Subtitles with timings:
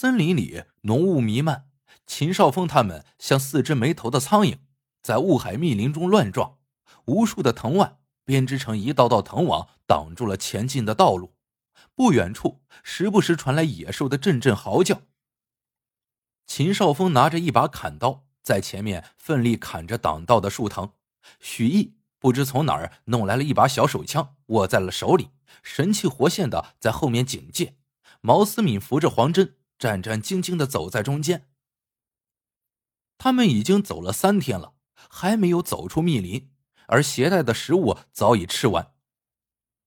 [0.00, 1.68] 森林里浓雾弥漫，
[2.06, 4.56] 秦少峰他们像四只没头的苍蝇，
[5.02, 6.56] 在雾海密林中乱撞。
[7.04, 11.34] 无数的藤蔓编织成一道道藤网，挡住了前进的道路。
[11.94, 15.02] 不远处，时不时传来野兽的阵阵嚎叫。
[16.46, 20.94] 秦少峰拿着一把砍刀，在前面奋力砍着挡道的树藤。
[21.40, 25.28] 许毅不知从哪儿弄来了一把小手枪，握在了手里，
[25.62, 27.76] 神气活现的在后面警戒。
[28.22, 31.48] 毛思敏扶着黄真，战战兢兢的走在中间。
[33.16, 36.52] 他们已经走了三天了，还没有走出密林，
[36.86, 38.92] 而携带的食物早已吃完。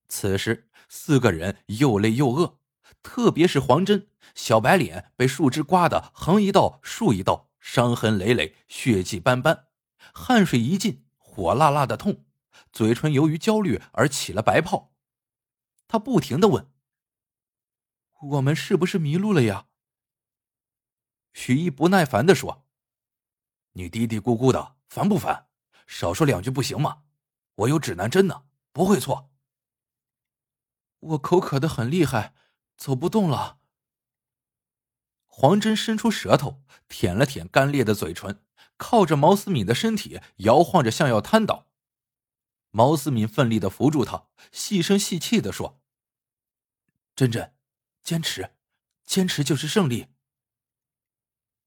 [0.07, 2.57] 此时，四个人又累又饿，
[3.03, 9.67] 特别是黄真，小白脸被树枝刮得横一道竖一道，伤痕累累，血迹斑斑，
[10.11, 12.25] 汗水一浸，火辣辣的痛，
[12.71, 14.91] 嘴唇由于焦虑而起了白泡。
[15.87, 16.71] 他不停的问。
[18.29, 19.67] 我们是不是迷路了呀？
[21.33, 22.65] 许毅不耐烦的说
[23.73, 25.47] ：“你嘀嘀咕咕的，烦不烦？
[25.87, 27.03] 少说两句不行吗？
[27.55, 29.31] 我有指南针呢，不会错。”
[30.99, 32.33] 我口渴的很厉害，
[32.77, 33.59] 走不动了。
[35.25, 38.43] 黄真伸出舌头舔了舔干裂的嘴唇，
[38.77, 41.67] 靠着毛思敏的身体摇晃着，像要瘫倒。
[42.69, 45.81] 毛思敏奋力的扶住他，细声细气的说
[47.15, 47.53] ：“真真。”
[48.03, 48.55] 坚持，
[49.05, 50.12] 坚持就是胜利。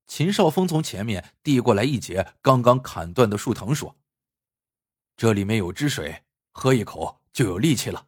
[0.06, 3.96] 秦少峰从前面递过来一截刚刚砍断的树藤，说
[5.16, 8.06] ：“这里面有汁水，喝一口就有力气了。”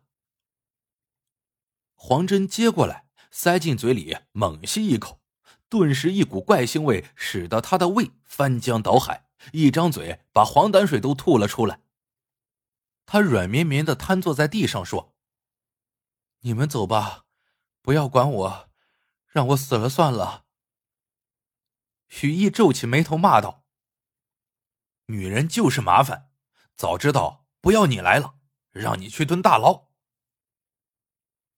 [1.94, 5.20] 黄真接过来，塞进嘴里，猛吸一口，
[5.68, 11.80] 顿时一股怪腥味使得他的胃翻江倒海，一张嘴把黄胆水都吐了出来。
[13.04, 15.14] 他软绵绵的瘫坐在地上，说
[16.40, 17.24] ：“你们走吧。”
[17.80, 18.68] 不要管我，
[19.28, 20.44] 让我死了算了。
[22.08, 23.64] 许毅皱起眉头骂道
[25.06, 26.30] ：“女人就是麻烦，
[26.74, 28.36] 早知道不要你来了，
[28.70, 29.88] 让你去蹲大牢。”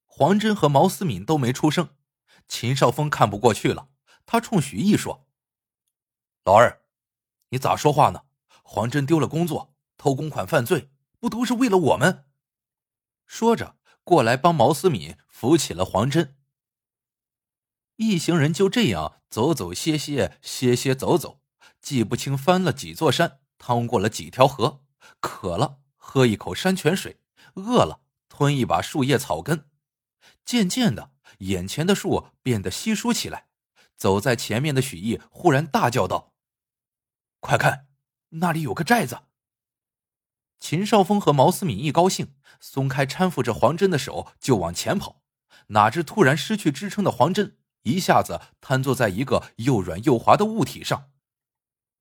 [0.06, 1.96] 黄真和毛思敏都没出声。
[2.48, 3.90] 秦少峰看不过去了，
[4.26, 5.28] 他冲许毅说
[6.44, 6.82] ：“老二，
[7.50, 8.24] 你咋说话呢？
[8.62, 12.26] 黄真丢了工作，偷公款犯罪，不都是为了我们？”
[13.26, 13.76] 说着。
[14.02, 16.36] 过来帮毛思敏扶起了黄真。
[18.02, 21.42] 一行人就这样走走歇歇，歇歇走走，
[21.82, 24.82] 记不清翻了几座山，趟过了几条河，
[25.20, 27.20] 渴了喝一口山泉水，
[27.56, 28.00] 饿了
[28.30, 29.68] 吞一把树叶草根。
[30.46, 33.48] 渐渐的，眼前的树变得稀疏起来。
[33.98, 36.32] 走在前面的许毅忽然大叫道
[37.38, 37.88] ：“快看，
[38.30, 39.24] 那里有个寨子！”
[40.58, 45.20] 秦少峰和毛思敏一高兴，松开搀扶着黄真的手就往前跑，
[45.66, 51.10] 哪知突然失去支撑的黄真一下子瘫坐在一个又软又滑的物体上。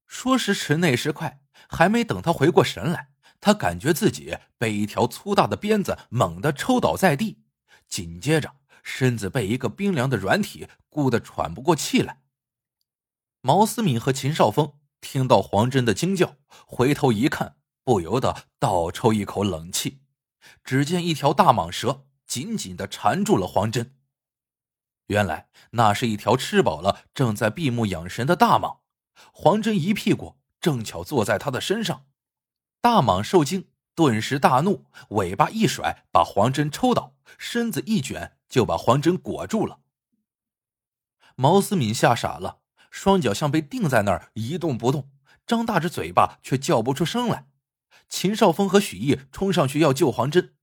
[0.07, 3.09] 说时迟，那时快，还没等他回过神来，
[3.39, 7.43] 他感觉自己被一条粗大的鞭子猛地抽倒在地，
[7.87, 12.21] 紧接着身子被一个冰凉的软体箍得喘不过气来。
[13.41, 16.35] 毛思敏和秦少峰听到黄真的惊叫，
[16.65, 17.55] 回头一看。
[17.85, 20.01] 不由得倒抽一口冷气，
[20.63, 23.95] 只见一条大蟒蛇紧紧的缠住了黄真。
[25.09, 28.79] 原来那是一条吃饱了正在闭目养神的大蟒，
[29.33, 32.05] 黄真一屁股正巧坐在他的身上。
[32.79, 39.79] 大蟒受惊，顿时大怒，尾巴一甩，把黄真抽倒，身子一卷，就把黄真裹住了。
[41.35, 42.59] 毛思敏吓傻了，
[42.91, 45.09] 双脚像被钉在那儿一动不动，
[45.47, 47.47] 张大着嘴巴却叫不出声来。
[48.07, 50.55] 秦少峰和许毅冲上去要救黄真，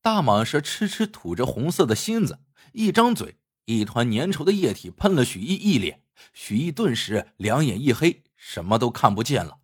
[0.00, 2.40] 大蟒蛇痴痴吐着红色的芯子，
[2.72, 3.38] 一张嘴，
[3.78, 6.02] 一团粘稠的液体喷了许毅一脸，
[6.32, 9.58] 许毅顿时两眼一黑，什么都看不见了。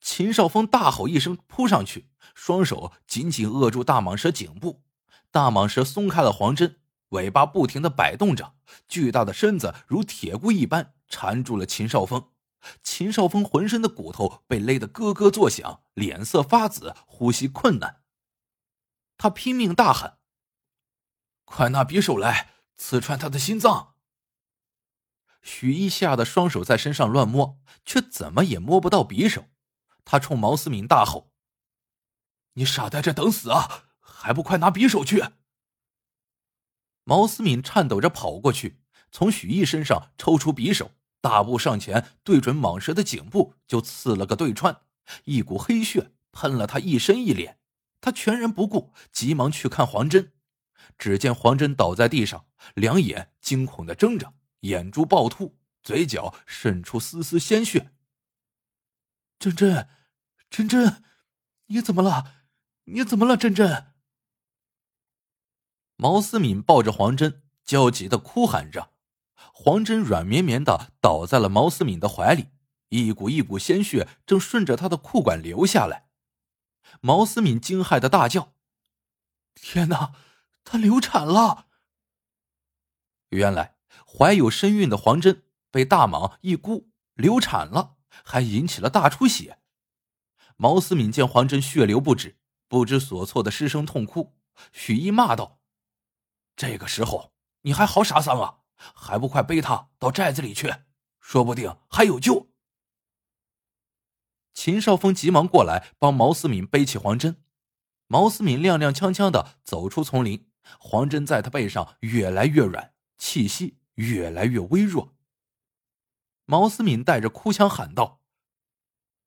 [0.00, 4.82] 秦少峰大吼一声，扑上去，双手紧紧扼住大蟒蛇颈部，
[5.30, 6.76] 大蟒蛇松开了黄针，
[7.10, 8.54] 尾巴不停的摆动着，
[8.88, 12.28] 巨大的身子如铁箍一般缠住了秦少峰。
[12.82, 18.00] 秦少峰浑身的骨头被勒得咯咯作响，脸色发紫，呼吸困难。
[19.16, 20.18] 他拼命大喊
[21.44, 22.50] ：“快拿匕首来，
[22.80, 23.94] 刺穿他的心脏！”
[25.42, 29.50] 许一吓得双手在身上乱摸，却怎么也摸不到匕首。
[30.06, 31.30] 他冲毛思敏大吼
[32.54, 33.84] ：“你傻在这等死啊？
[34.00, 35.22] 还不快拿匕首去！”
[37.04, 38.80] 毛思敏颤抖着跑过去，
[39.12, 40.92] 从许毅身上抽出匕首。
[41.20, 44.80] 大步上前，对准蟒蛇的颈部就刺了个对穿，
[45.24, 47.58] 一股黑血喷了他一身一脸。
[48.00, 50.32] 他全然不顾，急忙去看黄真。
[50.98, 57.92] 只见黄真倒在地上，两眼惊恐的睁着，眼珠暴突，嘴角渗出丝丝鲜血。
[59.38, 59.88] 珍珍，
[60.50, 61.02] 珍珍，
[61.66, 62.34] 你怎么了？
[62.84, 63.94] 你怎么了，珍珍？
[65.96, 68.92] 毛思敏抱着黄真，焦急的哭喊着。
[69.34, 72.48] 黄真软绵绵的倒在了毛思敏的怀里，
[72.88, 76.08] 一股一股鲜血正顺着她的裤管流下来。
[77.00, 78.54] 毛思敏惊骇的大叫
[79.54, 80.14] ：“天哪，
[80.64, 81.68] 她流产了！”
[83.30, 83.76] 原来
[84.06, 89.58] 怀有身孕的黄真被大蟒一箍流产了，还引起了大出血。
[90.56, 94.36] 毛思敏见黄真血流不止，不知所措的失声痛哭。
[94.72, 95.60] 许毅骂道
[96.56, 98.58] ：“这个时候你还嚎啥丧啊！
[98.76, 100.74] 还不快背他到寨子里去，
[101.20, 102.50] 说不定还有救。”
[104.52, 107.42] 秦少峰急忙过来帮毛思敏背起黄真。
[108.06, 112.92] 毛思敏踉踉跄跄的走出丛林，黄真在他背上越来越软。
[113.22, 115.14] 气息越来越微弱。
[116.46, 118.22] 毛思敏带着哭腔喊道：“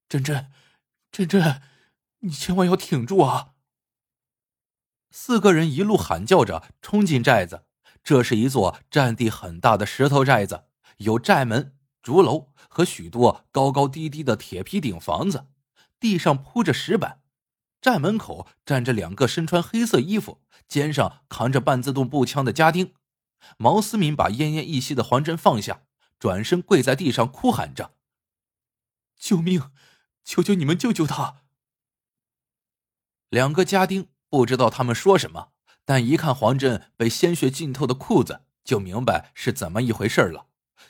[0.10, 0.52] 珍珍，
[1.12, 1.62] 珍珍，
[2.22, 3.54] 你千万要挺住啊！”
[5.12, 7.68] 四个人一路喊叫着冲进寨子。
[8.04, 10.66] 这是一座占地很大的石头寨子，
[10.98, 15.48] 有寨门、竹楼和许多高高低低的铁皮顶房子。
[16.00, 17.22] 地上铺着石板，
[17.84, 22.94] 寨门口站着两个身穿黑色衣服、肩上扛着半自动步枪的家丁。
[23.58, 25.82] 毛思敏把奄奄一息的黄真放下，
[26.18, 27.96] 转身跪在地上哭喊着
[29.20, 29.70] ：“救命！
[30.24, 31.42] 求求你们救救他！”
[33.28, 35.50] 两个家丁不知道他们说什么，
[35.84, 40.48] 但一看黄真被鲜血浸透的裤子，就明白是怎么一回事了。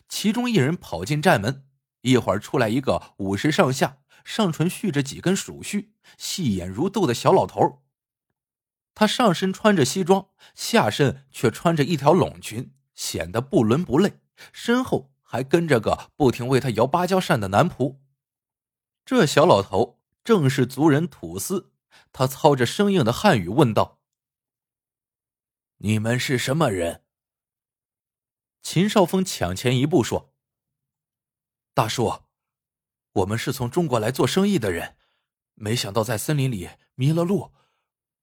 [0.07, 1.65] 其中一人跑进寨门，
[2.01, 7.83] 一会儿出来一个五十上下、上唇蓄着几根鼠须、细眼如豆的小老头。
[8.95, 14.19] 他上身穿着西装，下身却穿着一条拢裙，显得不伦不类。
[14.51, 17.99] 身后还跟着个不停为他摇芭蕉扇的男仆。
[19.05, 21.71] 这小老头正是族人土司。
[22.11, 23.99] 他操着生硬的汉语问道
[25.77, 27.03] ：“你们是什么人？”
[28.63, 30.33] 秦少峰抢前一步说
[31.75, 32.22] ：“大叔，
[33.13, 34.97] 我们是从中国来做生意的人，
[35.55, 37.53] 没想到在森林里迷了路。”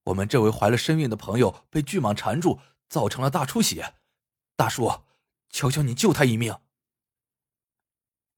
[0.05, 2.59] 我们这位怀了身孕的朋友被巨蟒缠住，
[2.89, 3.93] 造成了大出血。
[4.55, 5.03] 大叔，
[5.49, 6.57] 求求你救他一命。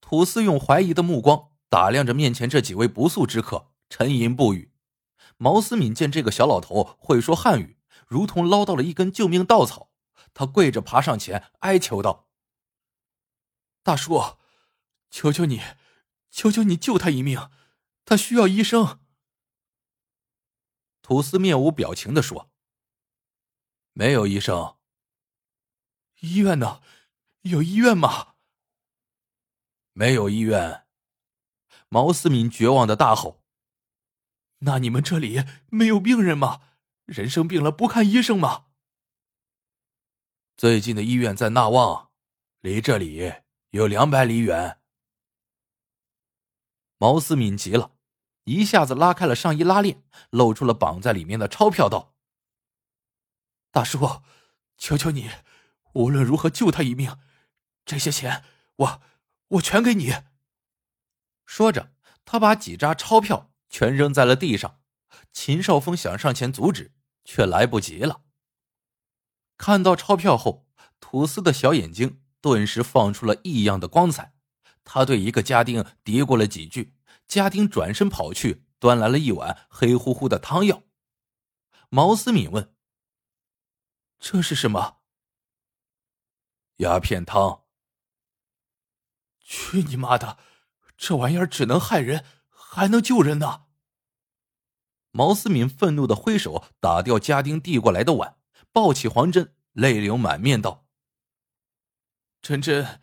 [0.02, 4.74] 土司用怀疑的目光打量着面前这几位不速之客，沉吟不语。
[5.38, 9.90] 毛思敏见这个小老头会说汉语，如同捞到了一根救命稻草，
[10.34, 12.28] 他跪着爬上前，哀求道
[13.82, 14.22] ：“大叔，
[15.10, 15.62] 求求你，
[16.34, 17.52] 求求你救他一命，
[18.04, 19.00] 他需要医生。”
[21.04, 22.50] 土司面无表情的说
[23.94, 24.78] ：“没有医生。
[26.22, 26.82] 医院呢？
[27.42, 28.34] 有医院吗？
[29.92, 30.88] 没有医院。”
[31.88, 33.44] 毛思敏绝望的大吼
[34.66, 36.62] ：“那你们这里没有病人吗？
[37.06, 38.66] 人生病了不看医生吗？”
[40.58, 42.12] 最近的医院在纳旺，
[42.62, 43.34] 离这里
[43.70, 44.80] 有两百里远。
[47.04, 47.92] 毛思敏急了。
[48.46, 52.16] 一下子拉开了上衣拉链，露出了绑在里面的钞票，道
[53.72, 54.22] ：“大叔，
[54.78, 55.30] 求求你，
[55.96, 57.18] 无论如何救他一命，
[57.84, 58.46] 这些钱
[58.78, 59.02] 我
[59.50, 60.14] 我全给你。”
[61.46, 61.92] 说着，
[62.24, 64.80] 他把几扎钞票全扔在了地上。
[65.34, 66.94] 秦少峰想上前阻止，
[67.26, 68.22] 却来不及了。
[69.58, 70.66] 看到钞票后，
[71.02, 74.34] 土司的小眼睛顿时放出了异样的光彩。
[74.84, 76.96] 他对一个家丁嘀咕了几句。
[77.28, 80.84] 家丁转身跑去，端来了一碗黑乎乎的汤药。
[81.90, 82.76] 毛思敏问
[84.20, 84.98] ：“这是什么？”
[86.78, 87.64] 鸦片汤。
[89.40, 90.38] 去你妈的！
[90.98, 93.66] 这玩意儿只能害人，还能救人呢！
[95.12, 98.38] 毛思敏愤怒的挥手打掉家丁递过来的碗，
[98.72, 100.88] 抱起黄真，泪流满面道
[102.42, 103.02] ：“真真，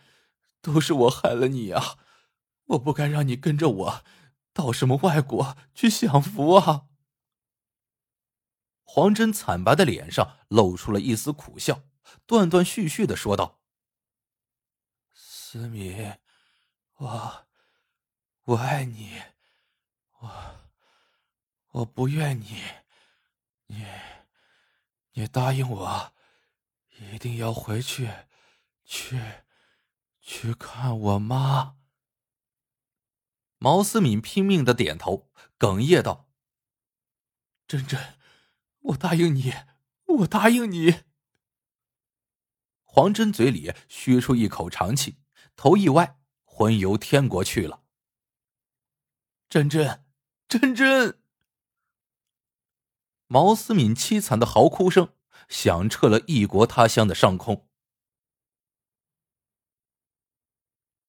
[0.61, 1.99] 都是我害了你啊！
[2.67, 4.05] 我不该让你跟着我。”
[4.53, 6.89] 到什么外国去享福啊？
[8.83, 11.85] 黄真惨白的脸上露出了一丝苦笑，
[12.27, 13.61] 断断续续的说道
[15.15, 16.19] ：“思敏，
[16.97, 17.47] 我，
[18.43, 19.23] 我爱你，
[20.19, 20.57] 我，
[21.71, 22.65] 我不怨你，
[23.67, 23.87] 你，
[25.13, 26.13] 你答应我，
[27.13, 28.11] 一定要回去，
[28.85, 29.17] 去，
[30.31, 31.75] 去看我妈。”
[33.59, 36.31] 毛思敏拼命的点头，哽咽道
[37.67, 38.15] ：“真真，
[38.79, 39.53] 我答应你，
[40.07, 41.03] 我答应你。”
[42.87, 45.19] 黄真嘴里吁出一口长气，
[45.57, 47.83] 头一歪，魂游天国去了。
[49.49, 50.05] 真真，
[50.49, 51.21] 真真！
[53.27, 55.13] 毛思敏凄惨的嚎哭声
[55.49, 57.69] 响彻了异国他乡的上空。